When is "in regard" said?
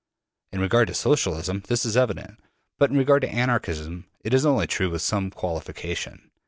0.51-0.87, 2.89-3.21